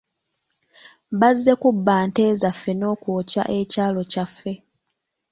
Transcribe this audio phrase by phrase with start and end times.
[1.19, 4.53] Bazze kubba nte zaaffe n'okwokya ekyalo kyaffe.